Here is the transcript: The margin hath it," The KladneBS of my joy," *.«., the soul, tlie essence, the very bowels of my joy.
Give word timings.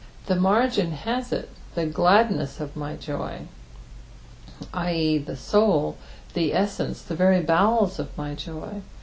The 0.25 0.35
margin 0.35 0.93
hath 0.93 1.31
it," 1.31 1.49
The 1.75 1.85
KladneBS 1.85 2.59
of 2.59 2.75
my 2.75 2.95
joy," 2.95 3.41
*.«., 3.95 4.73
the 4.73 5.35
soul, 5.37 5.95
tlie 6.33 6.55
essence, 6.55 7.03
the 7.03 7.13
very 7.13 7.41
bowels 7.41 7.99
of 7.99 8.17
my 8.17 8.33
joy. 8.33 8.81